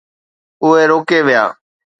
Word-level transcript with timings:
اهي 0.63 0.83
روڪي 0.91 1.19
ويا. 1.27 1.43